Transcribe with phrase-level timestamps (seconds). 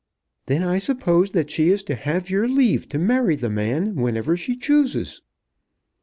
[0.47, 4.35] "Then I suppose that she is to have your leave to marry the man whenever
[4.35, 5.21] she chooses!"